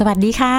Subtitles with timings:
[0.00, 0.56] สวัสดีค่ะ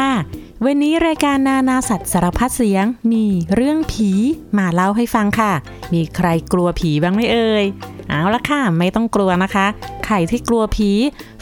[0.66, 4.10] วันนี้รายการนานาสัตว์สารพัดเสียงมีเรื่องผี
[4.58, 5.52] มาเล่าให้ฟังค่ะ
[5.94, 7.66] มีใครกลัวผีบ้างไหมเอ่ย
[8.10, 9.68] เอาละค่ะ ไม่ต้องกลัวนะคะ
[10.06, 10.92] ใครที่กลัวผี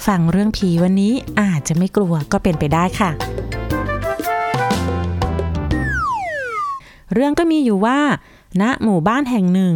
[0.08, 3.10] ฟังเรื่องผีวันนี้อาจจะไม่กลัวก็เป็นไปได้ค่ะ
[7.14, 8.00] เรื่องก็มีอยู่ว่า
[8.62, 9.76] ณหมู่บ้านแห่งหนึ่ง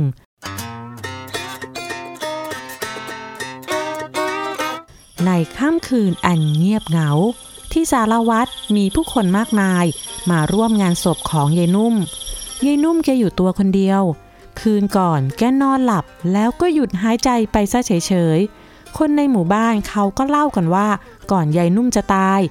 [5.26, 7.12] ในค่ำคืนอันเงียบเหงา
[7.74, 9.86] ที่สารวัตรมีผู้คนมากมาย
[10.30, 11.96] มาร่วมงานศพของยายนุ่ม
[12.66, 14.02] ยายนุ่มแกอยู่ตัวคนเดียว
[14.60, 20.88] คืนก่อนแกนอนหลับแล้วก็หยุดหายใจไปซะเฉยๆ คนในหมู่บ้านเขาก็เล่ากันว่า
[21.32, 22.42] ก่อนยายนุ่มจะตาย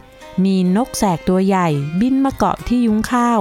[0.45, 1.69] มีนกแสกตัวใหญ่
[2.01, 3.41] บินมาเกาะที่ยุ้งข้าว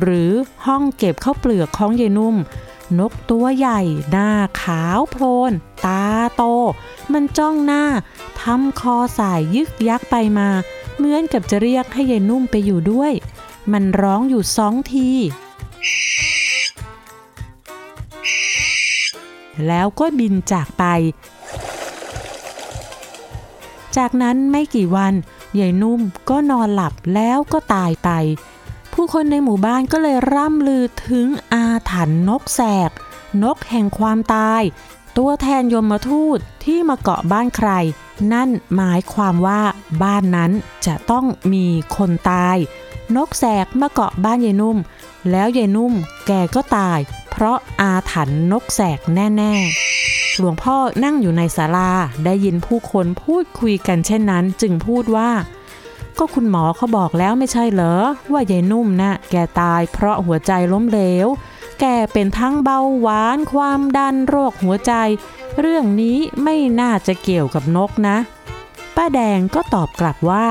[0.00, 0.30] หรือ
[0.66, 2.36] ห้องเก็บข้าวเปลือกของยายนุ่ม
[2.98, 4.30] นกตัวใหญ่ หน้า
[4.62, 5.52] ขาวโพลน
[5.86, 6.04] ตา
[6.36, 6.42] โต
[7.12, 7.84] มันจ้องหน้า
[8.40, 10.48] ทำคอสายยึกยักไปมา
[10.96, 13.12] เหมือนกับจะเรียกให้ยายนุ่มไปอยู่ด้วย
[13.72, 15.10] มันร้องอยู่สองที
[19.66, 20.84] แล้วก็บินจากไป
[23.96, 25.14] จากนั้นไม่กี่วัน
[25.58, 28.10] ยายนุ่มก็นอนหลับแล้วก็ตายไป
[28.92, 32.90] ผู้คนในหมู่บ้านก็เลยร่ำลือถึงอาถรรพ์นกแสก
[33.42, 34.62] นกแห่งความตาย
[35.20, 37.70] ตัวแทนยมทูตที่มาเกาะบ้านใคร
[38.32, 39.62] นั่นหมายความว่า
[40.02, 40.52] บ้านนั้น
[40.86, 42.56] จะต้องมีคนตาย
[43.16, 44.76] นกแสกมาเกาะบ้านยายนุ่ม
[45.30, 45.92] แล้วยายนุ่ม
[46.26, 46.98] แกก็ตาย
[47.30, 49.54] เพราะอาถรรพ์นกแสกแน่
[49.96, 51.90] ๆ หลวงพ่อนั่งอยู่ในศาลา
[52.24, 55.30] ได้ยินผู้คนพูดคุยกันเช่นนั้น จึงพูดว่า
[56.18, 57.94] ก็คุณหมอเขาบอกแล้วไม่ใช่เหรอ
[58.32, 61.26] ว่ายายนุ่มนะ่ะแกตายเพราะหัวใจล้มเหลว
[61.80, 64.92] แกเป็นทั้งเบาหวานความดันโรคหัวใจ
[65.60, 68.16] เรื่องนี้ไม่น่าจะเกี่ยวกับนกนะ
[68.96, 70.46] ป้าแดงก็ตอบกลับว่า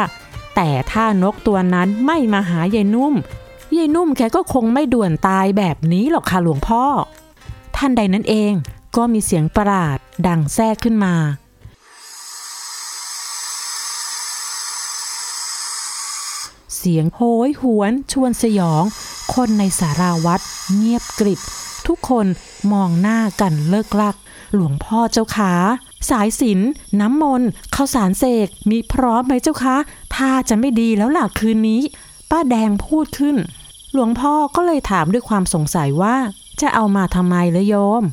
[0.56, 3.14] แต่ถ้านกตัวนั้นไม่มาหายายนุ่ม
[3.78, 6.84] ยายนุ่มแกก็คงไม่ด่วนตายแบบนี้หรอกค่ะหลวงพ่อ
[7.76, 8.54] ท่านใดนั้นเอง
[8.96, 9.98] ก็มีเสียงประหลาด
[10.28, 11.16] ดังแทรกขึ้นมา
[16.78, 18.84] เสียงโหยหวนชวนสยอง
[19.34, 20.42] คนในสาราวัด
[20.76, 21.40] เงียบกริบ
[21.88, 22.26] ทุกคน
[22.72, 24.16] มองหน้ากันเลิกลัก
[24.54, 25.54] หลวงพ่อเจ้าขา
[26.10, 26.60] สายสิน
[27.02, 29.78] น้ำมนต์ข้าวสารเสกมีพร้อมไหมเจ้าคะ
[30.16, 31.82] ถ้าจะไม่ดีแล้วล่ะคืนนี้
[32.30, 33.36] ป้าแดงพูดขึ้น
[33.94, 36.16] หลวงพ่อก็เลยถามด้วยความสงสัยว่า
[36.62, 38.04] จะเอามาทำไมละโยม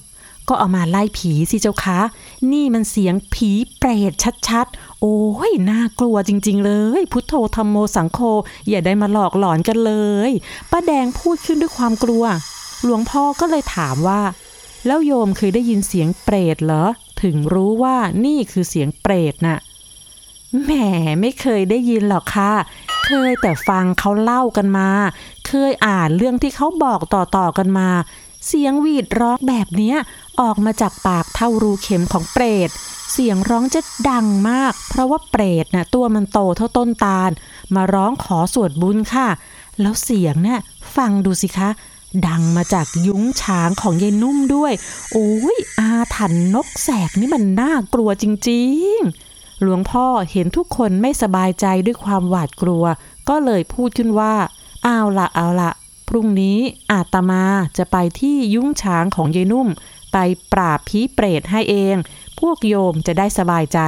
[0.48, 2.00] ก็เอามาไล่ผีสิเจ้าคะ
[2.52, 4.12] นี่มันเสียงผีเปรต
[4.48, 8.20] ชัดๆ โอ้ยน่ากลัวจริง ๆ เลย พุทโธธรรมโมสังโฆ
[8.68, 9.94] อย่าได้มาหลอกหลอนกันเล
[10.28, 10.30] ย
[10.70, 12.24] ป้าแดงพูดขึ้นด้วยความกลัว
[12.84, 14.22] หลวงพ่อก็เลยถามว่า
[14.86, 16.84] แล้วโยมเคยได้ยินเสียงเปรตเหรอ
[17.22, 19.58] ถึงรู้ว่านี่คือเสียงเปรตน่ะ
[20.62, 20.70] แหม
[21.20, 22.52] ไม่เคยได้ยินหรอกค่ะ
[23.06, 24.88] เคยแต่ฟังเขาเล่ากันมา
[25.48, 27.88] เคยอ่านเรื่องที่เขาบอกต่อๆกันมา
[28.46, 29.94] เสียงหวีดร้องแบบนี้
[30.40, 32.70] ออกมาจากปากเท่ารูเข็มของเปรต
[33.12, 37.30] เสียงร้องจะดังมาก เพราะว่าเปรตน่ะตัวมันโตเท่าต้นตาล
[37.74, 39.28] มาร้องขอสวดบุญค่ะ
[39.80, 40.60] แล้วเสียงน่ะ
[40.96, 41.70] ฟังดูสิคะ
[42.28, 44.72] ดังมาจากยุ้งฉางของยายนุ่มด้วย
[45.12, 48.62] โอ้ยอาถรรพ์นกแสกนี่มันน่ากลัวจริ
[48.96, 52.84] งๆ หลวงพ่อเห็นทุกคนไม่สบายใจด้วยความหวาดกลัว
[53.28, 54.34] ก็เลยพูดขึ้นว่า
[54.84, 55.70] เอาละเอาละ
[56.08, 56.58] พรุ่งนี้
[56.92, 57.44] อาตมา
[57.78, 59.68] จะไปที่ยุ้งฉางของยายนุ่ม
[60.12, 60.16] ไป
[60.52, 61.96] ปราบผีเปรตให้เอง
[62.40, 63.80] พวกโยมจะได้สบายใจ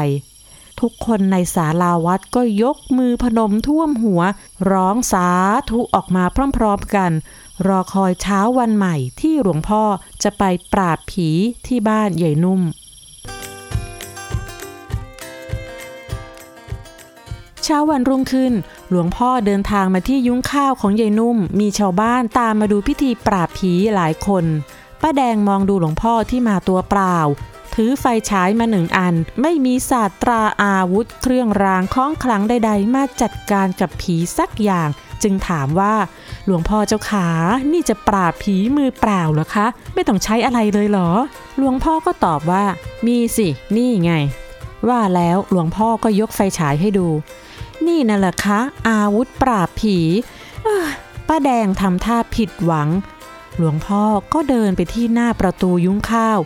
[0.81, 4.23] ทุกคนในศาลาวัดก็ยกมือพนมท่วมหัว
[4.71, 5.29] ร้องสา
[5.71, 6.25] ธุออกมา
[6.57, 7.11] พร้อมๆกัน
[7.67, 9.83] รอคอยเช้าวันใหม่ที่หลวงพ่อ
[10.23, 10.43] จะไป
[10.73, 11.29] ปราบผี
[11.67, 12.63] ที่บ้านใหญ่นุ่ม
[17.65, 18.53] เช้าวันรุ่งขึ้น
[18.91, 24.45] หลวงพ่อเดินทางมาที่ยุ้งข้าวของยายนุ่ม มีชาวบ้านตามมาดูพิธีปราบผีหลายคน
[25.03, 27.19] ป้าแดงมองดูหลวงพ่อที่มาตัวเปล่า
[27.75, 34.89] ถือไฟฉายมาหนึ่งอัน ไม่มีศาสตราอาวุธ เครื่องรางคล้องขลังใด ๆ มาจัดการกับผีสักอย่าง
[35.22, 35.95] จึงถามว่า
[36.47, 37.28] หลวงพ่อเจ้าขา
[37.72, 41.10] นี่จะปราบผีมือเปล่าเหรอคะ ไม่ต้องใช้อะไรเลยเหรอ
[41.59, 42.65] หลวงพ่อก็ตอบว่า
[43.07, 44.13] มีสิ นี่ไง
[44.89, 47.09] ว่าแล้วหลวงพ่อก็ยกไฟฉายให้ดู
[47.86, 49.98] นี่น่ะแหละคะ อาวุธปราบผี
[51.28, 52.88] ป้าแดงทำท่าผิดหวัง
[53.56, 56.38] หลวงพ่อก็เดินไปที่หน้าประตูยุ้งข้าว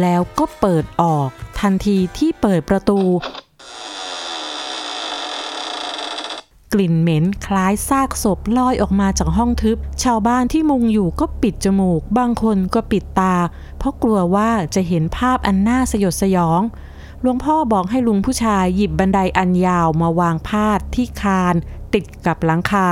[0.00, 1.28] แล้วก็เปิดออก
[1.60, 3.00] ทันทีที่เปิดประตู
[6.72, 13.36] กลิ่นเหม็นคล้ายซากศพลอยออกมาจากห้องทึบ ชาวบ้านที่มุงอยู่ก็ปิดจมูก บางคนก็ปิดตา
[13.78, 16.60] เพราะกลัวว่าจะเห็นภาพอันน่าสยดสยอง
[17.22, 21.54] หลวงพ่อบอกให้ลุงผู้ชายหยิบบันไดอันยาวมาวางพาดที่คาน
[21.94, 22.88] ติดกับหลังคา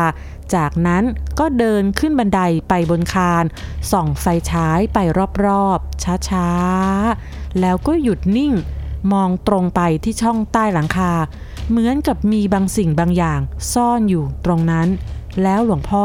[0.54, 1.04] จากนั้น
[1.38, 3.44] ก็เดินขึ้นบันไดไปบนคาน
[3.90, 4.98] ส่องไฟฉายไป
[5.44, 8.52] รอบๆ ช้าๆ แล้วก็หยุดนิ่ง
[9.12, 11.12] มองตรงไปที่ช่องใต้หลังคา
[11.68, 13.40] เหมือนกับมีบางสิ่งบางอย่าง
[13.72, 14.88] ซ่อนอยู่ตรงนั้น
[15.42, 16.04] แล้วหลวงพ่อ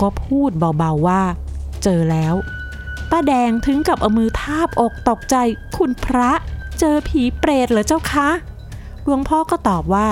[0.00, 1.22] ก็พูดเบาๆว่า
[1.82, 2.34] เจอแล้ว
[3.10, 5.36] ป้าแดงถึงกับเอามือทาบอกตกใจ
[5.76, 6.30] คุณพระ
[6.78, 8.28] เจอผีเปรตเหรอเจ้าคะ
[9.04, 10.08] หลวงพ่อก็ตอบว่า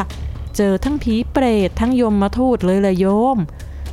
[0.57, 3.07] เจอทั้งผีเปรตทั้งยมมาทูตเลยเลยโย
[3.37, 3.39] ม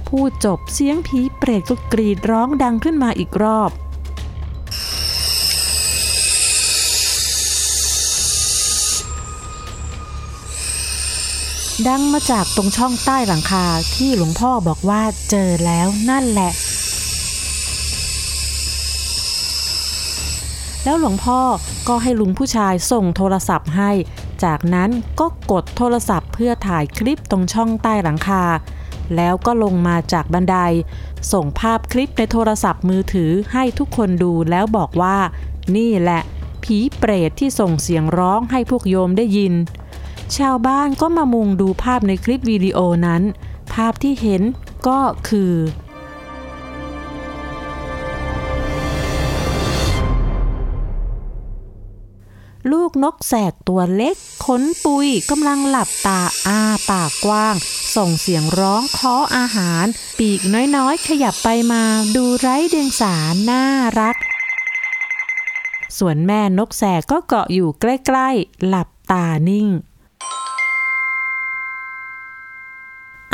[0.07, 3.71] พูดจบเสียงผีเปรตก็กรีดร้องดังขึ้นมาอีกรอบ
[11.87, 13.65] ดังมาจากตรงช่องใต้หลังคา
[13.95, 16.51] ที่หลวงพ่อบอกว่าเจอแล้วนั่นแหละ
[20.89, 21.41] แล้วหลวงพ่อ
[21.87, 23.91] ก็ให้ลุงผู้ชายส่งโทรศัพท์ให้
[24.43, 24.89] จากนั้น
[25.19, 28.43] ก็กดโทรศัพท์เพื่อถ่ายคลิปตรงช่องใต้หลังคา
[29.15, 30.57] แล้วก็ลงมาจากบันได
[31.33, 35.17] ส่งภาพคลิปในโทรศัพท์มือถือให้ทุกคนดูแล้วบอกว่า
[35.75, 36.21] นี่แหละ
[36.63, 39.53] ผีเปรตที่ส่งเสียงร้องให้พวกโยมได้ยิน
[40.37, 43.21] ชาวบ้านก็มามุงดูภาพในคลิปวิดีโอนั้น
[43.73, 44.41] ภาพที่เห็น
[44.87, 44.99] ก็
[45.29, 45.53] คือ
[52.71, 57.55] ลูกนกแสกตัวเล็กขนปุยกำลังหลับตาอ้าปากกว้าง
[57.95, 59.85] ส่งเสียงร้องเคาะอาหาร
[60.17, 60.41] ปีก
[60.75, 61.83] น้อยๆ ขยับไปมา
[62.15, 63.15] ดูไร้เดียงสา
[63.49, 63.63] น่า
[63.99, 64.15] รัก
[65.97, 69.67] ส่วนแม่นกแสกก็เกาะอยู่ใกล้ๆ หลับตานิ่ง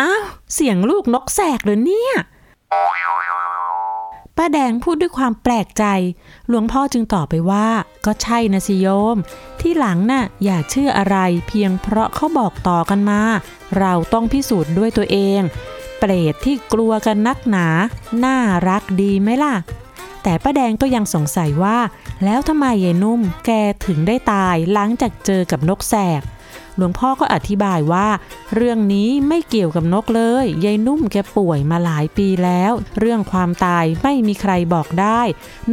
[0.02, 0.24] อ้าว
[0.54, 2.14] เสียงลูกนกแสกเหรอเนี่ย
[4.38, 5.86] ป้าแดงพูดด้วยความแปลกใจ
[6.48, 7.68] หลวงพ่อจึงตอบไปว่า
[8.06, 9.18] ก็ใช่นะสิโยม
[9.60, 11.18] ที่หลังน่ะอย่าเชื่ออะไร
[11.48, 13.22] เพียงเพราะเขาบอกต่อกันมา
[13.80, 15.42] เราต้องพิสูจน์ด้วยตัวเอง
[16.00, 17.68] เปรตที่กลัวกันนักหนา
[18.24, 18.38] น่า
[18.68, 19.56] รักดีไหมล่ะ
[20.24, 21.78] แต่ป้าแดงก็ยังสงสัยว่า
[22.24, 23.52] แล้วทำไมยายนุ่มแก
[23.86, 26.22] ถึงได้ตายหลังจากเจอกับนกแสก
[26.78, 28.08] หลวงพ่อก็อธิบายว่า
[28.56, 35.22] เรื่องนี้ไม่เกี่ยวกับนกเลยยายนุ่มแกป่วยมาหลายปีแล้ว เรื่องความตายไม่มีใครบอกได้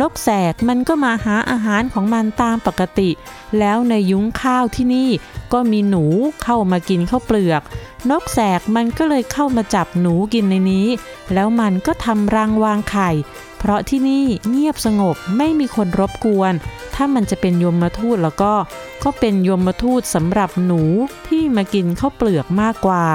[0.01, 3.11] นกแสกมันก็มาหาอาหารของมันตามปกติ
[3.59, 5.11] แล้วในยุ้งข้าวที่นี่
[5.53, 6.05] ก็มีหนู
[6.43, 7.63] เข้ามากินข้าวเปลือก
[8.11, 10.89] นกแสกมันก็เลยเข้ามาจับหนูกินในนี้
[11.35, 13.11] แล้วมันก็ทำรังวางไข่
[13.59, 16.53] เพราะที่นี่เงียบสงบไม่มีคนรบกวน
[16.95, 18.53] ถ้ามันจะเป็นยมมาทูตแล้วก็
[19.05, 20.83] ก็เป็นยมมาทูตสำหรับหนู
[21.29, 23.07] ที่มากินข้าวเปลือกมากกว่า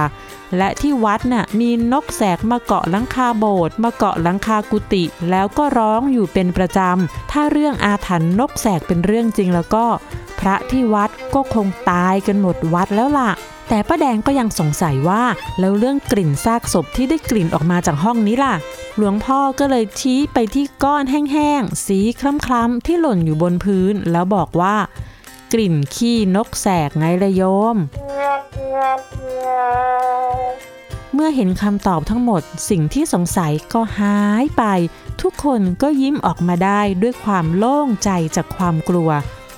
[0.57, 9.85] และที่วัดน่ะมีนกแสกมาเกาะหลังคาโบสถ์มาเกาะหลังคากุฏิแล้วก็ร้องอยู่เป็นประจำถ้าเรื่องอาถรรพ์นกแสกเป็นเรื่องจริงแล้วก็
[10.39, 13.31] พระที่วัดก็คงตายกันหมดวัดแล้วล่ะ
[13.69, 15.23] แต่ป้าแดงก็ยังสงสัยว่า
[15.59, 18.55] แล้วเรื่องกลิ่นซากศพที่ได้กลิ่นออกมาจากห้องนี้ล่ะ
[18.97, 24.75] หลวงพ่อก็เลยชี้ไปที่ก้อนแห้งๆ สีคล้ำๆ ที่หล่นอยู่บนพื้น แล้วบอกว่า
[25.53, 27.43] กลิ่นขี้นกแสกไงละโย
[27.75, 27.77] ม
[31.13, 34.63] เมื่อเห็นคำตอบทั้งหมด สิ่งที่สงสัยก็หายไป
[35.21, 39.09] ทุกคนก็ยิ้มออกมาได้ด้วยความโล่งใจจากความกลัว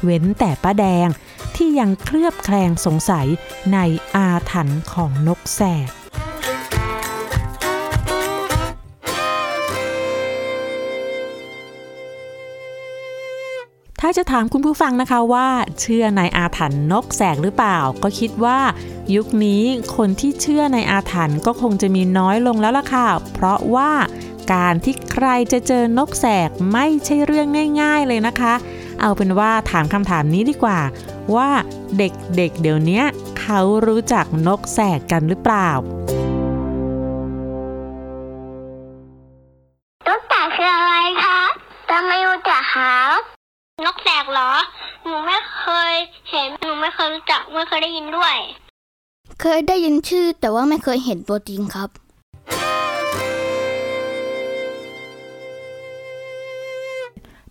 [0.04, 1.08] เว้นแต่ป้าแดง
[1.56, 3.28] ที่ยังเคลือบแคลงสงสัย
[3.74, 3.78] ใน
[4.16, 5.90] อาถรรพ์ของนกแสก
[14.04, 15.48] ถ้าจะถามคุณผู้ฟังนะคะว่า
[15.80, 18.60] เชื่อในอาถรรพ์นกแสกหรือเปล่า ก็คิดว่า
[19.16, 19.64] ยุคนี้
[19.96, 23.92] คนที่เชื่อในอาถรรพ์ก็คงจะมีน้อยลงแล้วล่ะค่ะ เพราะว่า
[24.54, 27.48] การที่ใครจะเจอนกแสกไม่ใช่เรื่อง
[27.82, 28.54] ง่าย ๆ เลยนะคะ
[29.02, 30.80] เอาเป็นว่าถามคำถามนี้ดีกว่า
[31.36, 31.50] ว่า
[31.98, 33.02] เด็กๆเเดี๋ยวนี้
[33.40, 35.70] เขารู้จักนกแสกกันหรือเปล่า
[40.08, 41.40] นกแสกคืออะไรคะ
[41.90, 43.18] ทำไมรู้จักครับ
[43.86, 44.52] นกแสกเหรอ
[45.06, 45.94] หนูไม่เคย
[46.32, 48.36] เห็น หนูไม่เคยรู้จัก ไม่เคยได้ยินด้วย
[49.42, 51.90] เคยได้ยินชื่อแต่ว่าไม่เคยเห็นตัวจริงครับ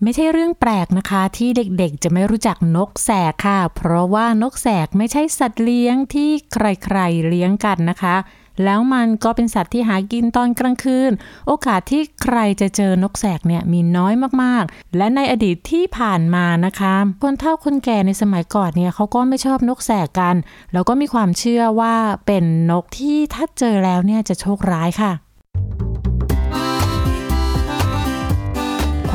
[0.02, 8.16] ไม่ใช่เรื่องแปลกนะคะ ที่เด็กๆ จะไม่รู้จักนกแสกค่ะ เพราะว่านกแสกไม่ใช่สัตว์เลี้ยงที่ใครๆเลี้ยงกันนะคะ
[8.64, 11.10] แล้วมันก็เป็นสัตว์ที่หากินตอนกลางคืน
[11.46, 20.34] โอกาสที่ใครจะเจอนกแสกเนี่ยมีน้อยมากๆ และในอดีตที่ผ่านมานะคะ คนเฒ่าคนแก่ในสมัยก่อนเนี่ยเขาก็ไม่ชอบนกแสกกัน
[20.72, 21.94] แล้วก็มีความเชื่อว่า
[22.26, 25.12] เป็นนกที่ถ้าเจอแล้วเนี่ยจะโชคร้ายค่ะ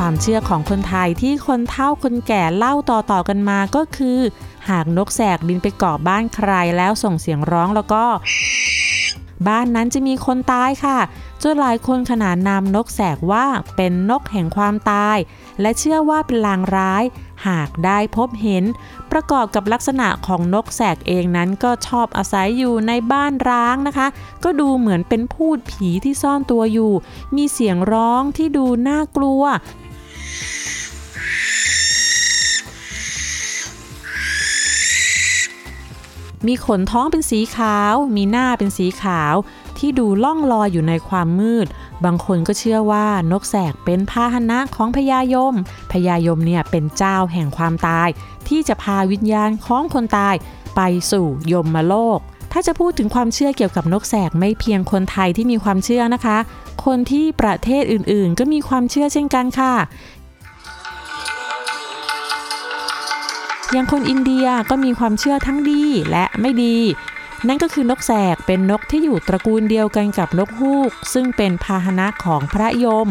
[0.06, 4.18] ความเชื่อของคนไทยที่คนเฒ่าคนแก่เล่าต่อๆกันมาก็คือ
[4.68, 8.04] หากนกแสกบินไปเกาะบ้านใครแล้วส่งเสียงร้องแล้วก็
[9.48, 10.98] บ้านนั้นจะมีคนตายค่ะ
[11.42, 13.46] จนหลายคนขนานนามนกแสกว่า
[13.76, 15.16] เป็นนกแห่งความตาย
[15.60, 17.04] และเชื่อว่าเป็นลางร้าย
[17.46, 18.64] หากได้พบเห็น
[19.12, 24.06] ประกอบกับลักษณะของนกแสกเองนั้นก็ชอบอาศัยอยู่ในบ้านร้างนะคะ
[24.44, 26.92] ก็ดูเหมือนเป็นพูดผีที่ซ่อนตัวอยู่
[27.36, 29.42] มีเสียงร้องที่ดูน่ากลัว
[36.46, 39.34] มีขนท้องเป็นสีขาว มีหน้าเป็นสีขาว
[39.78, 41.66] ที่ดูล่องลอยอยู่ในความมืด
[42.04, 45.54] บางคนก็เชื่อว่านกแสกเป็นพาหนะของพญายม
[45.92, 48.08] พญายมเนี่ยเป็นเจ้าแห่งความตาย
[48.48, 50.34] ที่จะพาวิญญาณของคนตาย
[50.76, 52.18] ไปสู่ยมโลก
[52.52, 56.38] ถ้าจะพูดถึงความเชื่อเกี่ยวกับนกแสกไม่เพียงคนไทยที่มีความเชื่อนะคะ
[56.84, 59.74] คนที่ประเทศอื่นๆ ก็มีความเชื่อเช่นกันค่ะ
[63.74, 66.76] อย่างคนอินเดียก็มีความเชื่อทั้งดีและไม่ดี
[67.48, 73.08] นั่นก็คือนกแสกเป็นนกที่อยู่ตระกูลเดียวกันกับนกฮูก ซึ่งเป็นพาหนะของพระยม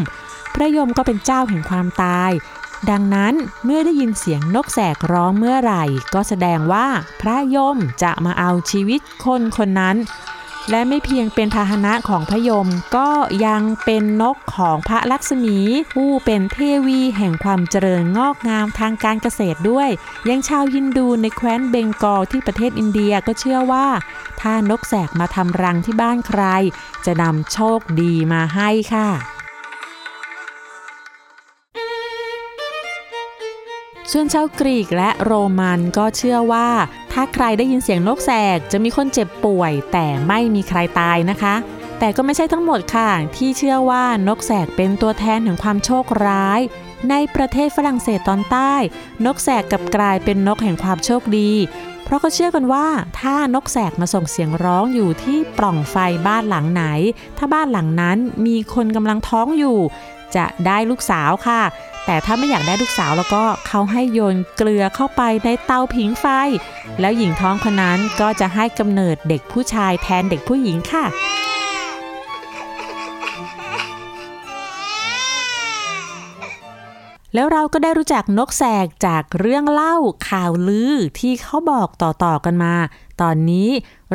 [0.54, 2.30] พระยมก็เป็นเจ้าแห่งความตาย
[2.90, 6.86] ดังนั้นเมื่อได้ยินเสียงนกแสกร้องเมื่อไหร่ ก็แสดงว่า
[7.20, 9.96] พระยมจะมาเอาชีวิตคนคนนั้น
[10.70, 13.10] และไม่เพียงเป็นพาหนะของพยม ก็
[13.46, 15.58] ยังเป็นนกของพระลักษมี
[15.94, 16.56] ผู้เป็นเท
[16.86, 19.88] วีแห่งความเจริญงอกงามทางการเกษตรด้วย
[20.28, 23.86] ยังชาวยินดูในแคว้นเบงกอลที่ประเทศอินเดียก็เชื่อว่า
[24.40, 26.42] ถ้านกแสกมาทำรังที่บ้านใคร
[27.06, 29.08] จะนำโชคดีมาให้ค่ะ
[34.12, 36.68] ส่วนชาวกรีกและโรมันก็เชื่อว่า
[37.14, 41.54] ถ้าใครได้ยินเสียงนกแสกจะมีคนเจ็บป่วย แต่ไม่มีใครตายนะคะ
[41.98, 46.60] แต่ก็ไม่ใช่ทั้งหมดค่ะ ที่เชื่อว่านกแสกเป็นตัวแทนแห่งความโชคร้าย
[47.10, 48.74] ในประเทศฝรั่งเศสตอนใต้
[49.24, 51.50] นกแสกกับกลายเป็นนกแห่งความโชคดี
[52.04, 52.86] เพราะเขาเชื่อกันว่า
[53.20, 56.84] ถ้านกแสกมาส่งเสียงร้องอยู่ที่ปล่องไฟบ้านหลังไหน
[57.38, 59.78] ถ้าบ้านหลังนั้นมีคนกำลังท้องอยู่
[60.36, 61.62] จะได้ลูกสาวค่ะ
[62.06, 66.26] แต่ถ้าไม่อยากได้ลูกสาวแล้วก็เขาให้โยนเกลือเข้าไปในเตาผิงไฟ
[67.00, 71.04] แล้วหญิงท้องคนนั้นก็จะให้กำเนิดเด็กผู้ชายแทนเด็กผู้หญิงค่ะ
[77.34, 79.96] แล้วเราก็ได้รู้จักนกแสกจากเรื่องเล่า
[80.28, 82.74] ข่าวลือที่เขาบอกต่อๆกันมา
[83.20, 83.68] ตอนนี้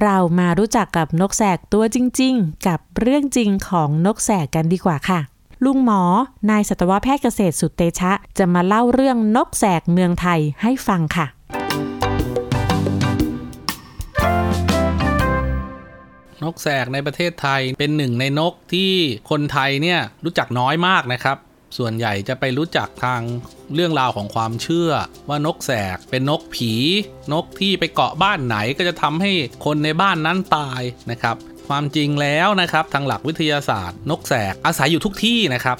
[0.03, 6.01] เรามารู้จักกับนกแสกตัวจริง ๆ กับเรื่องจริงของนกแสกกันดีกว่าค่ะ ลุงหมอ
[6.49, 11.27] นายสัตวแพทย์เกษตรสุดเตชะ จะมาเล่าเรื่องนกแสกเมืองไทยให้ฟังค่ะ
[16.43, 18.91] นกแสกในประเทศไทยเป็นหนึ่งในนกที่
[19.29, 21.37] คนไทยเนี่ยรู้จักน้อยมากนะครับ
[21.77, 23.21] ส่วนใหญ่จะไปรู้จักทาง
[23.73, 24.91] เรื่องราวของความเชื่อ
[25.29, 26.73] ว่านกแสกเป็นนกผี
[27.33, 29.31] นกที่ไปเกาะบ้านไหนก็จะทำให้
[29.65, 31.37] คนในบ้านนั้นตายนะครับ
[31.69, 35.77] ความจริงแล้วนะครับ ทางหลักวิทยาศาสตร์ นกแสกอาศัยอยู่ทุกที่นะครับ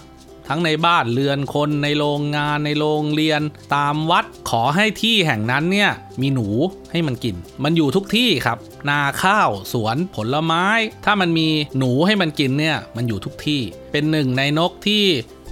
[0.48, 3.41] ทั้งในบ้านเรือนคนในโรงงานในโรงเรียน
[3.75, 5.91] ตามวัดขอให้ที่แห่งนั้นเนี่ย
[6.22, 6.48] มีหนู
[6.91, 8.58] ให้มันกิน มันอยู่ทุกที่ครับ
[8.89, 10.65] นาข้าวสวนผลไม้
[11.05, 15.05] ถ้ามันมีหนูให้มันกินเนี่ยมันอยู่ทุกที่ เป็นหนึ่งในนกที่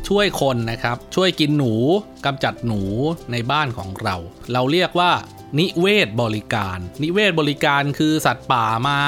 [0.07, 1.73] ช่วยคนนะครับ ช่วยกินหนู
[2.25, 2.81] กำจัดหนู
[3.31, 4.15] ในบ้านของเรา
[4.53, 5.11] เราเรียกว่า
[5.59, 8.99] นิเวศบริการ นิเวศบริการคือสัตว์ป่ามา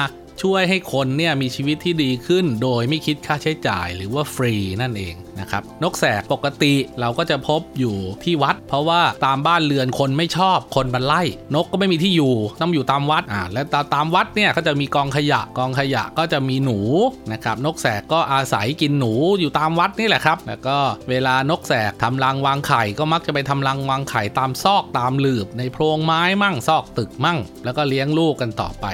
[0.42, 11.22] ช่วยให้คนเนี่ยมีชีวิตที่ดีขึ้น โดยไม่คิดค่าใช้จ่ายหรือว่าฟรีนั่นเองนะครับนกแสกปกติเราก็จะพบอยู่ที่วัด เพราะว่าตามบ้านเรือนคนไม่ชอบคนบันไล่
[11.54, 13.62] นกก็ไม่มีที่อยู่ต้องอยู่ตามวัดอ่าและ
[13.94, 16.78] ตามวัดเนี่ยก็จะมีกองขยะกองขยะก็จะมีหนู
[17.32, 20.78] นะครับนกแสกก็อาศัยกินหนูอยู่ตามวัดนี่แหละครับ แล้วก็
[21.10, 28.88] เวลานกแสกทำรังวางไข่ก็มักจะไปทำรังวางไข่ตามซอกตามหลืบในโพรงไม้มั่งซอกตึกมั่ง แล้วก็เลี้ยงลูกกันต่อไป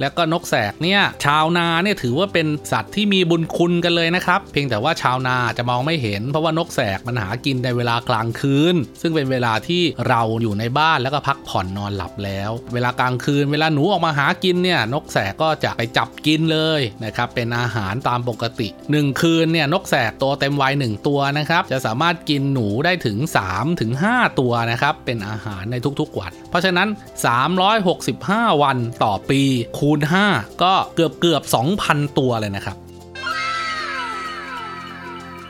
[0.00, 26.88] แล้วก็นกแสกเนี่ยชาวนาเนี่ยถือว่าเป็นสัตว์ที่มีบุญคุณกันเลยนะครับ เพียงแต่ว่าชาวนาจะมองไม่เห็น เพราะว่านกแสกมันหากินในเวลากลางคืน ซึ่งเป็นเวลาที่เราอยู่ในบ้านแล้วก็พักผ่อนนอนหลับแล้ว เวลากลางคืน เวลาหนูออกมาหากินเนี่ยนกแสกก็จะไปจับกินเลยนะครับเป็นอาหารตามปกติ 1 คืนเนี่ยนกแสกตัวเต็มวัย1ตัวนะครับจะสามารถกินหนูได้ถึง3ถึง5ตัวนะครับเป็นอาหารในทุกๆวัน เพราะฉะนั้น
[27.74, 29.40] 365 วันต่อปี
[29.78, 31.42] คูณ 5 ก็เกือบเกือบ
[31.80, 32.76] 2,000 ตัวเลยนะครับ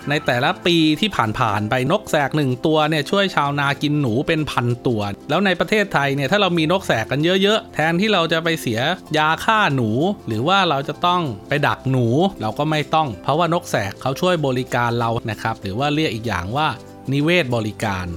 [0.08, 8.80] ในแต่ละปีที่ผ่านๆไปนกแสกหนึ่งตัวเนี่ยช่วยชาวนากินหนูเป็นพันตัว แล้วในประเทศไทยเนี่ยถ้าเรามีนกแสกกันเยอะๆ แทนที่เราจะไปเสีย
[9.18, 9.90] ยาฆ่าหนู
[10.26, 12.06] หรือว่าเราจะต้องไปดักหนู
[12.40, 16.68] เราก็ไม่ต้อง เพราะว่านกแสกเขาช่วยบริการเรานะครับ หรือว่าเรียกอีกอย่างว่า
[17.12, 18.08] นิเวศบริการ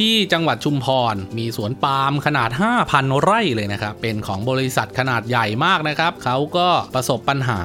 [0.00, 2.50] ที่จังหวัดชุมพร มีสวนปาล์มขนาด
[2.86, 7.62] 5,000 ไร่เลยนะครับ เป็นของบริษัทขนาดใหญ่มากนะครับ เขาก็ประสบปัญหา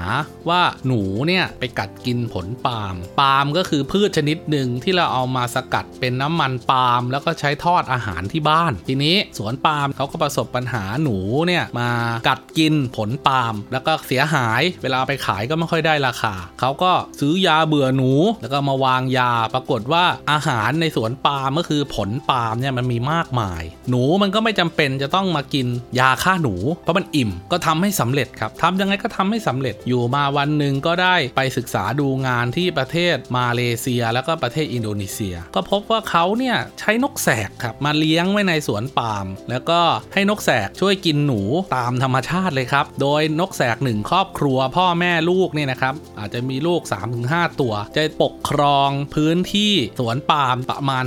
[0.50, 11.90] ว่าหนูเนี่ยไปกัดกินผลปาล์ม ปาล์มก็คือพืชชนิดหนึ่งที่เราเอามาสกัดเป็นน้ำมันปาล์ม แล้วก็ใช้ทอดอาหารที่บ้าน ทีนี้สวนปาล์มเขาก็ประสบปัญหาหนูเนี่ยมา
[12.30, 18.12] กัดกินผลปาล์ม แล้วก็เสียหาย เวลาไปขายก็ไม่ค่อยได้ราคา เขาก็ซื้อยาเบื่อหนู
[18.42, 25.68] แล้วก็มาวางยา ปรากฏว่าอาหารในสวนปาล์มก็คือผลปาล์มเนี่ยมันมีมากมาย หนูมันก็ไม่จำเป็นจะต้องมากิน
[26.00, 39.80] ยาฆ่าหนู เพราะมันอิ่มก็ทำให้สำเร็จครับทำยังไงก็ทำให้สำเร็จอยู่มาวันหนึ่งก็ได้ไปศึกษาดูงานที่ประเทศมาเลเซีย แล้วก็ประเทศอินโดนีเซีย ก็พบว่าเขาเนี่ยใช้นกแสกครับมาเลี้ยงไว้ในสวนปาล์มแล้วก็
[40.14, 41.42] ให้นกแสกช่วยกินหนู
[41.76, 46.82] ตามธรรมชาติเลยครับ โดยนกแสกหนึ่งครอบครัวพ่อแม่ลูกเนี่ยนะครับอาจจะมีลูก
[47.22, 51.06] 3-5 ตัว จะปกครองพื้นที่สวนปาล์มประมาณ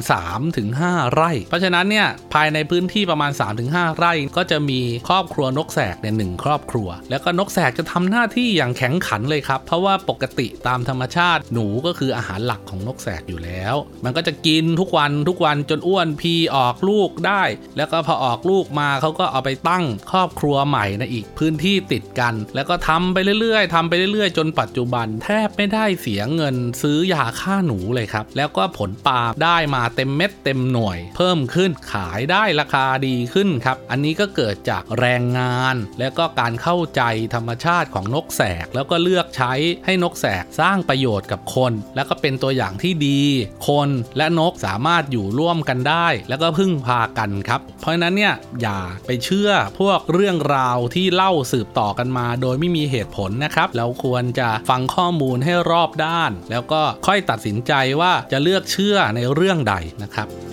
[0.58, 3.32] 3-5ไร่ เพราะฉะนั้นเนี่ยภายในพื้นที่ประมาณ
[3.64, 13.74] 3-5 ไร่ก็จะมีครอบครัวนกแสกเนี่ยหนึ่งครอบครัว แล้วก็นกแสกจะทำหน้าที่อย่างแข็งขันเลยครับ เพราะว่าปกติตามธรรมชาติหนูก็คืออาหารหลักของนกแสกอยู่แล้ว
[14.04, 17.42] มันก็จะกินทุกวันทุกวันจนอ้วนพีออกลูกได้
[17.76, 37.02] แล้วก็พอออกลูกมาเขาก็เอาไปตั้งครอบครัวใหม่ในอีกพื้นที่ติดกัน แล้วก็ทำไปเรื่อยๆทำไปเรื่อยๆ จนปัจจุบัน แทบไม่ได้เสียเงินซื้อยาฆ่าหนูเลยครับแล้วก็ผลปาล์มได้มาเต็มเม็ดเต็มหน่วยเพิ่มขึ้นขายได้ราคาดีขึ้นครับ อันนี้ก็เกิดจากแรงงาน แล้วก็การเข้าใจ
[37.34, 39.52] ธรรมชาติของนกแสก แล้วก็เลือกใช้
[39.86, 43.20] ให้นกแสกสร้างประโยชน์กับคน แล้วก็เป็นตัวอย่างที่ดี
[43.68, 60.47] คนและนกสามารถอยู่ร่วมกันได้ แล้วก็พึ่งพากันครับ เพราะฉะนั้นเนี่ยอย่าไปเชื่อพวกเรื่องราวที่เล่าสืบต่อกันมา โดยไม่มีเหตุผลนะครับ เราควรจะฟังข้อมูลให้รอบด้าน แล้วก็ค่อยตัดสินใจว่าจะเลือกเชื่อในเรื่องใดนะครับ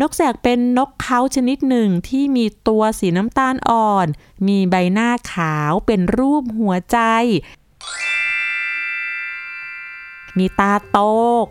[0.00, 4.06] นกแสกเป็นนกเขาชนิดหนึ่งที่มีตัวสีน้ำตาลอ่อน
[4.46, 6.98] มีใบหน้าขาวเป็นรูปหัวใจ
[10.38, 10.98] มีตาโต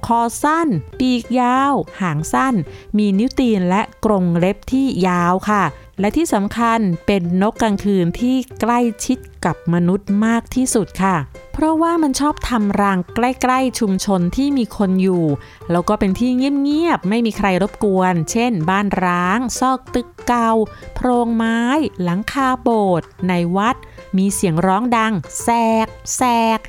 [0.07, 0.67] คอสั้น
[0.99, 2.55] ปีกยาว หางสั้น
[2.97, 5.63] มีนิ้วตีนและกรงเล็บที่ยาวค่ะ
[5.99, 11.17] และที่สำคัญเป็นนกกลางคืนที่ใกล้ชิดกับมนุษย์มากที่สุดค่ะ
[11.53, 15.25] เพราะว่ามันชอบทำรังใกล้ๆชุมชนที่มีคนอยู่
[15.71, 20.51] แล้วก็เป็นที่เงียบๆ ไม่มีใครรบกวน เช่น บ้านร้าง ซอกตึกเก่า
[20.95, 21.59] โพรงไม้
[22.03, 23.75] หลังคาโบสถ์ ในวัด
[24.17, 25.49] มีเสียงร้องดัง แส
[25.85, 26.21] ก แส
[26.57, 26.59] ก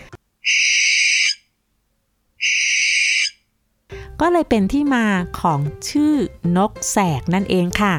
[4.20, 5.06] ก็เลยเป็นที่มา
[5.40, 6.14] ของชื่อ
[6.56, 7.94] นกแสกนั่นเองค่ะ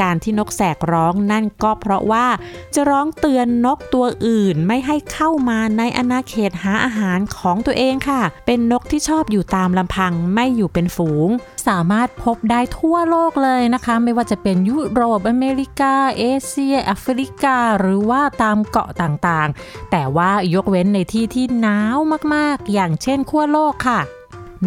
[0.00, 2.26] การที่นกแสกร้องนั่นก็เพราะว่า
[2.74, 11.28] จะร้องเตือนนกตัวอื่นไม่ให้เข้ามาในอาณาเขตหาอาหารของตัวเองค่ะ เป็นนกที่ชอบอยู่ตามลำพังไม่อยู่เป็นฝูง
[11.68, 21.98] สามารถพบได้ทั่วโลกเลยนะคะ ไม่ว่าจะเป็นยุโรป อเมริกา เอเชียแอฟริกา หรือว่าตามเกาะต่างๆ แต่ว่ายกเว้นในที่ที่หนาว
[22.34, 24.00] มากๆ อย่างเช่นขั้วโลกค่ะ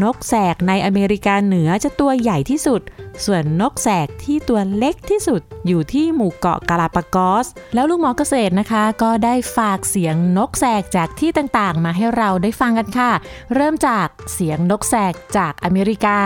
[0.04, 2.82] นกแสกในอเมริกาเหนือจะตัวใหญ่ที่สุด
[3.26, 13.12] ส่วนนกแสกที่ตัวเล็กที่สุด อยู่ที่หมู่เกาะกาลาปากอส แล้วลูกหมอเกษตรนะคะ ก็ได้ฝากเสียงนกแสกจากที่ต่างๆ มาให้เราได้ฟังกันค่ะ
[13.56, 16.20] เริ่มจากเสียงนกแสกจากอเมริกา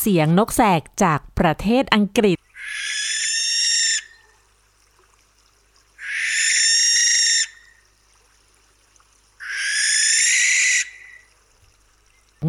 [0.00, 2.38] เสียงนกแสกจากประเทศอังกฤษ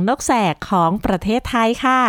[0.08, 2.02] นกแสกของประเทศไทยค่ะ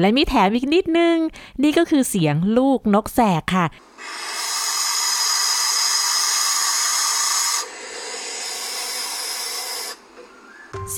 [0.00, 1.16] และมีแถมอีกนิดนึง
[1.62, 3.66] นี่ก็คือเสียงลูกนกแสกค่ะ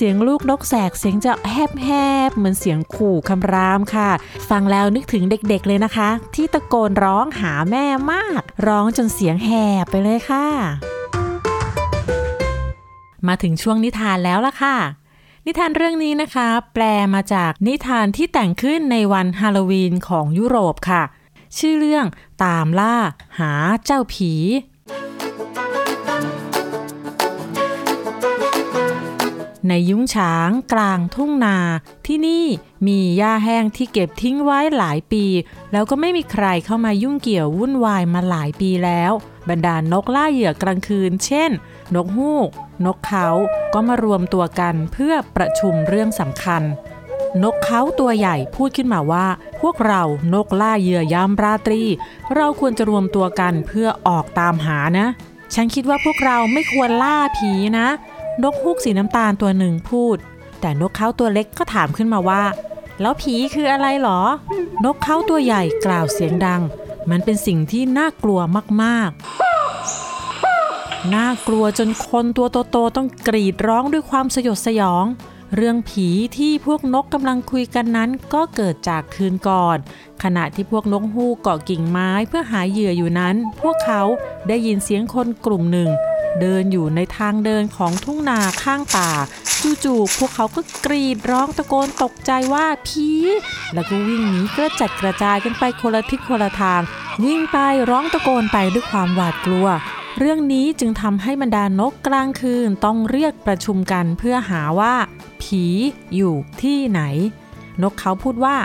[0.05, 1.89] สียงลูกนกแสกเสียงจะแห
[2.29, 4.09] บๆเหมือนเสียงขู่คำรามค่ะ
[4.49, 9.51] ฟังแล้วนึกถึงเด็กๆเลยนะคะ ที่ตะโกนร้องหาแม่มาก ร้องจนเสียงแห
[9.83, 10.47] บไปเลยค่ะ
[13.27, 14.77] มาถึงช่วงนิทานแล้วล่ะค่ะ
[15.45, 16.83] นิทานเรื่องนี้นะคะ แปล
[17.13, 21.03] มาจากนิทานที่แต่งขึ้นในวันฮาโลวีนของยุโรปค่ะ
[21.57, 22.05] ชื่อเรื่อง
[22.43, 22.95] ตามล่า
[23.39, 23.51] หา
[23.85, 24.33] เจ้าผี
[29.67, 31.57] ในยุ้งฉางกลางทุ่งนา
[32.05, 32.45] ที่นี่
[32.87, 35.25] มีหญ้าแห้งที่เก็บทิ้งไว้หลายปี
[35.71, 39.11] แล้วก็ไม่มีใครเข้ามายุ่งเกี่ยววุ่นวายมาหลายปีแล้ว
[39.49, 41.51] บรรดานกล่าเหยื่อกลางคืน เช่น
[41.95, 42.49] นกฮูก
[42.85, 43.27] นกเขา
[43.73, 46.63] ก็มารวมตัวกันเพื่อประชุมเรื่องสำคัญ
[47.43, 49.27] นกเขาตัวใหญ่พูดขึ้นมาว่า
[49.61, 51.83] พวกเรานกล่าเหยื่อยามราตรี
[52.35, 55.07] เราควรจะรวมตัวกันเพื่อออกตามหานะ
[55.53, 57.87] ฉันคิดว่าพวกเราไม่ควรล่าผีนะ
[58.43, 60.17] นกฮูกสีน้ำตาลตัวหนึ่งพูด
[60.61, 62.43] แต่นกเขาตัวเล็กก็ถามขึ้นมาว่า
[63.01, 64.21] แล้วผีคืออะไรหรอ
[64.85, 66.61] นกเขาตัวใหญ่กล่าวเสียงดัง
[67.09, 68.39] มันเป็นสิ่งที่น่ากลัว
[68.83, 75.05] มากๆ น่ากลัวจนคนตัวโตๆต้องกรีดร้องด้วยความสยดสยอง
[75.55, 79.77] เรื่องผีที่พวกนกกำลังคุยกันนั้นก็เกิดจากคืนก่อน
[80.23, 84.01] ขณะที่พวกนกฮูกเกาะกิ่งไม้เพื่อหาเหยื่ออยู่นั้น พวกเขา
[84.47, 85.89] ได้ยินเสียงคนกลุ่มหนึ่ง
[86.39, 89.09] เดินอยู่ในทางเดินของทุ่งนาข้างป่า
[89.83, 93.09] จู่ๆพวกเขาก็กรีดร้องตะโกนตกใจว่าผี
[93.73, 96.81] แล้วก็วิ่งหนีกระจัดกระจายกันไปคนละทิศคนละทาง
[97.23, 97.57] วิ่งไป
[97.89, 99.67] ร้องตะโกนไปด้วยความหวาดกลัว
[100.19, 104.95] เรื่องนี้จึงทำให้บรรดานกกลางคืนต้องเรียกประชุมกันเพื่อหาว่า
[105.43, 105.65] ผี
[106.15, 107.01] อยู่ที่ไหน
[107.81, 108.57] นกเขาพูดว่า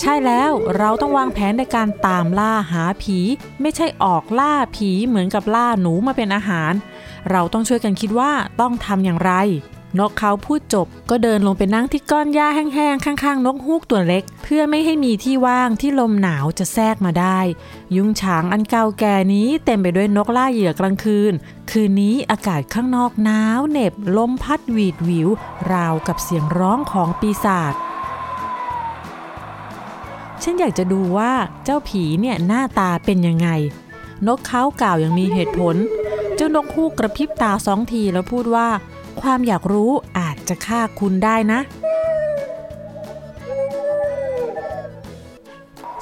[0.00, 3.18] ใช่แล้วเราต้องวางแผนในการตามล่าหาผี
[3.60, 6.72] ไม่ใช่ออกล่าผีเหมือนกับล่าหนูมาเป็นอาหาร
[7.30, 9.32] เราต้องช่วยกันคิดว่าต้องทำอย่างไร
[9.98, 17.40] นกเขาพูดจบก็เดินลงไปนั่งที่ก้อนหญ้าแห้งๆ ข้างๆ นกฮูกตัวเล็ก เพื่อไม่ให้มีที่ว่างที่ลมหนาวจะแทรกมาได้
[17.96, 21.32] ยุงฉางอันเก่าแก่นี้เต็มไปด้วยนกล่าเหยื่อกลางคืน
[21.70, 25.28] คืนนี้อากาศข้างนอกหนาวเหน็บลมพัดหวีดหวิว
[25.72, 27.74] ราวกับเสียงร้องของปีศาจ
[30.42, 31.32] ฉันอยากจะดูว่า
[31.64, 33.48] เจ้าผีเนี่ยหน้าตาเป็นยังไง
[34.26, 35.76] นกเขากล่าวอย่างมีเหตุผล
[36.40, 38.68] เจ้านกฮูกกระพริบตาสองทีแล้วพูดว่า
[39.20, 41.60] ความอยากรู้อาจจะฆ่าคุณได้นะ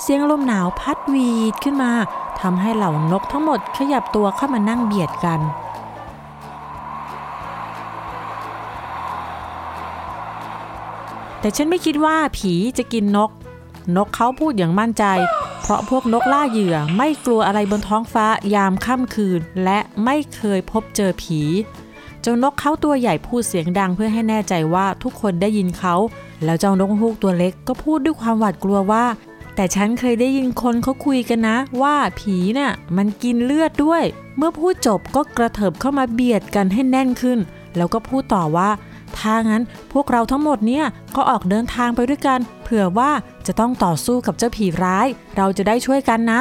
[0.02, 1.92] เสียงลมหนาวพัดวีดขึ้นมา
[2.40, 5.40] ทำให้เหล่านกทั้งหมดขยับตัวเข้ามานั่งเบียดกัน
[11.40, 13.30] แต่ฉันไม่คิดว่าผีจะกินนก
[13.96, 15.04] นกเขาพูดอย่างมั่นใจ
[15.68, 21.40] เพราะพวกนกล่าเหยื่อไม่กลัวอะไรบนท้องฟ้ายามค่ำคืน และไม่เคยพบเจอผี
[22.22, 25.94] เจ้านกเขาตัวใหญ่พูดเสียงดังเพื่อให้แน่ใจว่าทุกคนได้ยินเขา
[26.44, 29.04] แล้วเจ้านกฮูกตัวเล็กก็พูดด้วยความหวาดกลัวว่า
[29.54, 34.02] แต่ฉันเคยได้ยินคนเขาคุยกันนะ ว่าผีน่ะมันกินเลือดด้วย
[34.36, 37.38] เมื่อพูดจบก็กระเถิบเข้ามาเบียดกันให้แน่นขึ้น
[37.76, 38.70] แล้วก็พูดต่อว่า
[39.20, 43.10] ถ้างั้นพวกเราทั้งหมดเนี่ยก็ออกเดินทางไปด้วยกัน เผื่อว่า
[43.46, 46.40] จะต้องต่อสู้กับเจ้าผีร้าย เราจะได้ช่วยกันนะ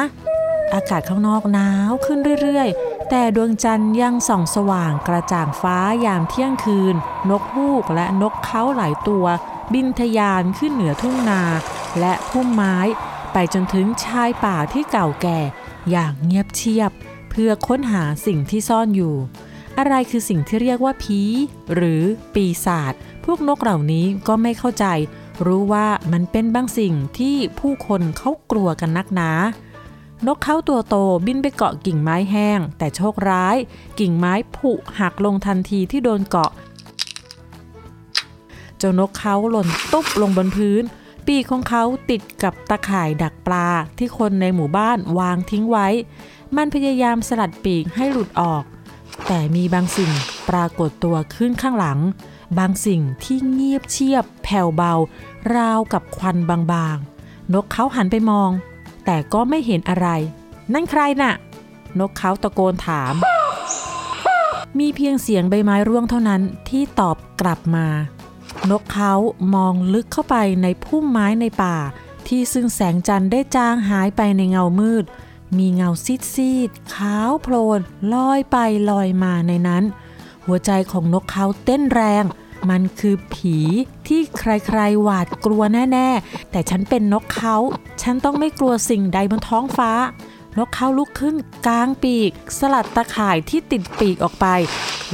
[0.74, 6.94] อากาศข้างนอกหนาวขึ้นเรื่อยๆ แต่ดวงจันทร์ยังส่องสว่างกระจ่างฟ้ายามเที่ยงคืน
[7.30, 9.26] นกฮูกและนกเขาหลายตัว
[9.72, 11.42] บินทะยานขึ้นเหนือทุ่งนา
[12.00, 12.76] และพุ่มไม้
[13.32, 15.38] ไปจนถึงชายป่าที่เก่าแก่
[15.90, 16.90] อย่างเงียบเชียบ
[17.30, 19.14] เพื่อค้นหาสิ่งที่ซ่อนอยู่
[19.78, 21.20] อะไรคือสิ่งที่เรียกว่าผี
[21.74, 22.02] หรือ
[22.34, 24.86] ปีศาจพวกนกเหล่านี้ก็ไม่เข้าใจ
[25.46, 29.30] รู้ว่ามันเป็นบางสิ่งที่ผู้คนเขากลัวกันนักหนา
[30.26, 33.56] นกเขาตัวโตบินไปเกาะกิ่งไม้แห้ง แต่โชคร้าย
[34.00, 36.52] กิ่งไม้ผุหักลงทันทีที่โดนเกาะ
[38.78, 40.82] เจ้านกเขาหล่นตุ๊บลงบนพื้น
[41.26, 43.66] ปีกของเขาติดกับตะข่ายดักปลา
[43.98, 45.88] ที่คนในหมู่บ้านวางทิ้งไว้
[46.56, 48.64] มันพยายามสลัดปีกให้หลุดออก
[49.26, 50.12] แต่มีบางสิ่ง
[50.48, 51.98] ปรากฏตัวขึ้นข้างหลัง
[52.58, 54.94] บางสิ่งที่เงียบเชียบ แผ่วเบา
[55.54, 58.50] ราวกับควันบางๆ นกเขาหันไปมอง
[59.04, 60.08] แต่ก็ไม่เห็นอะไร
[60.72, 61.34] นั่นใครน่ะ
[61.98, 63.14] นกเขาตะโกนถาม
[64.78, 67.86] มีเพียงเสียงใบไม้ร่วงเท่านั้นที่ตอบกลับมา
[68.70, 69.12] นกเขา
[69.54, 71.76] มองลึกเข้าไปในพุ่มไม้ในป่า
[72.28, 75.04] ที่ซึ่งแสงจันทร์ได้จางหายไปในเงามืด
[75.56, 77.80] มีเงาซีดๆขาวโพลน
[78.12, 78.56] ลอยไป
[78.90, 79.84] ลอยมาในนั้น
[80.46, 82.24] หัวใจของนกเขาเต้นแรง
[82.70, 83.58] มันคือผี
[84.06, 87.56] ที่ใครๆหวาดกลัวแน่ๆ แต่ฉันเป็นนกเขา
[88.02, 89.92] ฉันต้องไม่กลัวสิ่งใดบนท้องฟ้า
[90.58, 94.46] นกเขาลุกขึ้นกลางปีก สลัดตะข่ายที่ติดปีกออกไป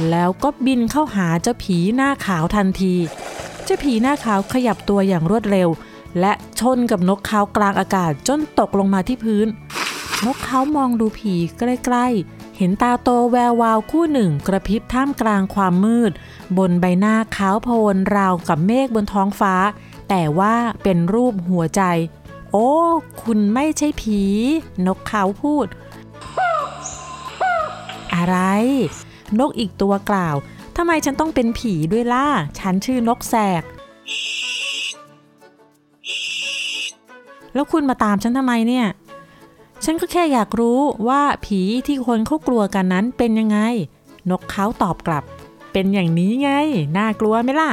[0.09, 2.95] แล้วก็บินเข้าหาเจ้าผีหน้าขาวทันที
[3.63, 5.69] เจ้าผีหน้าขาวขยับตัวอย่างรวดเร็ว
[6.19, 9.47] และชนกับนกเขากลางอากาศจนตกลงมาที่พื้น
[10.25, 16.11] นกเขามองดูผีใกล้ๆ เห็นตาโตแวววาวคู่หนึ่งกระพริบท่ามกลางความมืด
[16.57, 19.55] บนใบหน้าขาวโพลนราวกับเมฆบนท้องฟ้า
[20.09, 21.81] แต่ว่าเป็นรูปหัวใจ
[22.51, 22.69] โอ้
[23.23, 24.21] คุณไม่ใช่ผี
[24.87, 25.65] นกเขาพูด
[28.15, 28.37] อะไร
[29.39, 30.35] นกอีกตัวกล่าว
[30.77, 32.25] ทำไมฉันต้องเป็นผีด้วยล่ะ
[32.59, 33.63] ฉันชื่อนกแสก
[37.53, 38.85] แล้วคุณมาตามฉันทำไมเนี่ย
[39.83, 43.59] ฉันก็แค่อยากรู้ว่าผีที่คนเขากลัวกันนั้นเป็นยังไง
[44.29, 45.23] นกเขาตอบกลับ
[45.71, 46.49] เป็นอย่างนี้ไง
[46.97, 47.71] น่ากลัวไหมล่ะ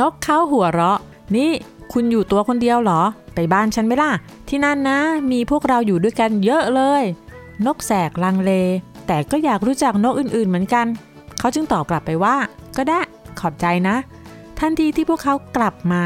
[0.00, 0.98] นกเขาหัวเราะ
[1.36, 1.50] นี่
[1.92, 3.02] คุณอยู่ตัวคนเดียวเหรอ
[3.34, 4.10] ไปบ้านฉันไหมล่ะ
[4.48, 4.98] ที่นั่นนะ
[5.32, 7.02] มีพวกเราอยู่ด้วยกันเยอะเลย
[7.66, 8.52] นกแสกลังเล
[9.06, 10.86] แต่ก็อยากรู้จักนกอื่นๆเหมือนกัน
[11.38, 12.36] เขาจึงตอบกลับไปว่า
[12.76, 13.00] ก็ได้
[13.40, 13.96] ขอบใจนะ
[14.58, 16.02] ทันทีที่พวกเขากลับมา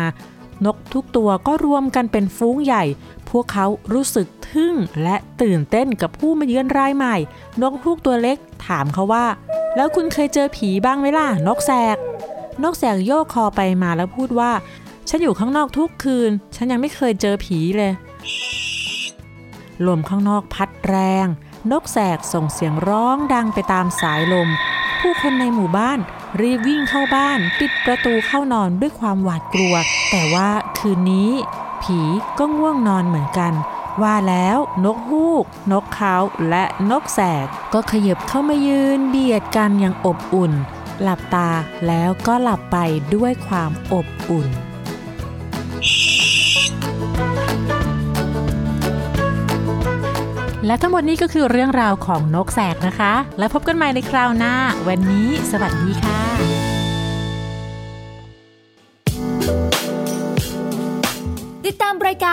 [0.64, 2.84] นกทุกตัวก็รวมกันเป็นฟุ้งใหญ่
[3.32, 7.16] พวกเขารู้สึกทึ่งและตื่นเต้นกับผู้มาเยือนรายใหม่
[7.62, 9.26] นกฮูกตัวเล็กถามเขาว่า
[9.76, 11.96] แล้วคุณเคยเจอผีบ้างไหมล่ะ นกแสก
[12.62, 14.52] นกแสกโยกคอไปมาแล้วพูดว่า
[15.08, 17.92] ฉันอยู่ข้างนอกทุกคืน ฉันยังไม่เคยเจอผีเลย
[19.86, 21.26] ลมข้างนอกพัดแรง
[21.72, 24.48] นกแสกส่งเสียงร้องดังไปตามสายลม
[25.00, 25.98] ผู้คนในหมู่บ้าน
[26.40, 29.74] รีบวิ่งเข้าบ้าน ปิดประตูเข้านอนด้วยความหวาดกลัว
[30.10, 31.30] แต่ว่าคืนนี้
[31.84, 32.00] ผี
[32.38, 33.52] ก็ง่วงนอนเหมือนกัน
[34.02, 36.16] ว่าแล้วนกฮูก นกเขา
[36.48, 40.52] และนกแสก ก็ขยับเข้ามายืนเบียดกันอย่างอบอุ่น
[41.02, 41.50] หลับตา
[41.86, 42.76] แล้วก็หลับไป
[43.14, 44.48] ด้วยความอบอุ่น
[50.66, 54.54] และทั้งหมดนี้ก็คือเรื่องราวของนกแสกนะคะ แล้วพบกันใหม่ในคราวหน้า
[54.88, 56.61] วันนี้สวัสดีค่ะ